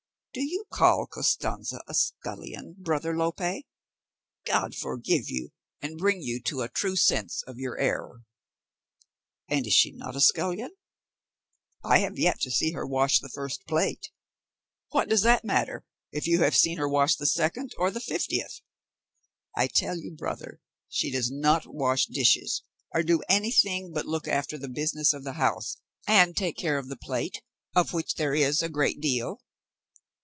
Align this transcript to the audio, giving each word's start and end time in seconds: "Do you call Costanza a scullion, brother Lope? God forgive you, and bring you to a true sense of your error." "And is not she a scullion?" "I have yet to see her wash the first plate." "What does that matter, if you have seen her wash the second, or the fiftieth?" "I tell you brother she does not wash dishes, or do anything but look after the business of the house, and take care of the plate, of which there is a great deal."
"Do 0.33 0.39
you 0.45 0.63
call 0.71 1.07
Costanza 1.07 1.83
a 1.89 1.93
scullion, 1.93 2.75
brother 2.79 3.13
Lope? 3.13 3.65
God 4.45 4.73
forgive 4.73 5.29
you, 5.29 5.51
and 5.81 5.97
bring 5.97 6.21
you 6.21 6.41
to 6.43 6.61
a 6.61 6.69
true 6.69 6.95
sense 6.95 7.43
of 7.45 7.57
your 7.57 7.77
error." 7.77 8.23
"And 9.49 9.67
is 9.67 9.77
not 9.87 10.13
she 10.13 10.17
a 10.17 10.21
scullion?" 10.21 10.71
"I 11.83 11.97
have 11.97 12.17
yet 12.17 12.39
to 12.43 12.49
see 12.49 12.71
her 12.71 12.87
wash 12.87 13.19
the 13.19 13.27
first 13.27 13.65
plate." 13.67 14.09
"What 14.91 15.09
does 15.09 15.23
that 15.23 15.43
matter, 15.43 15.83
if 16.13 16.27
you 16.27 16.43
have 16.43 16.55
seen 16.55 16.77
her 16.77 16.87
wash 16.87 17.17
the 17.17 17.25
second, 17.25 17.73
or 17.77 17.91
the 17.91 17.99
fiftieth?" 17.99 18.61
"I 19.53 19.67
tell 19.67 19.97
you 19.97 20.11
brother 20.15 20.61
she 20.87 21.11
does 21.11 21.29
not 21.29 21.67
wash 21.67 22.05
dishes, 22.05 22.63
or 22.95 23.03
do 23.03 23.21
anything 23.27 23.91
but 23.91 24.05
look 24.05 24.29
after 24.29 24.57
the 24.57 24.69
business 24.69 25.11
of 25.11 25.25
the 25.25 25.33
house, 25.33 25.75
and 26.07 26.37
take 26.37 26.55
care 26.55 26.77
of 26.77 26.87
the 26.87 26.95
plate, 26.95 27.41
of 27.75 27.91
which 27.91 28.15
there 28.15 28.33
is 28.33 28.61
a 28.61 28.69
great 28.69 29.01
deal." 29.01 29.41